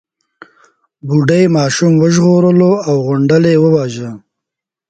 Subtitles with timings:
[1.07, 4.11] بوډۍ ماشوم وژغورلو او غونډل يې وواژه.